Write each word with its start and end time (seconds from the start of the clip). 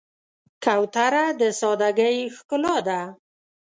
کوتره 0.63 1.25
د 1.39 1.41
سادګۍ 1.59 2.17
ښکلا 2.35 2.75
ده. 2.87 3.01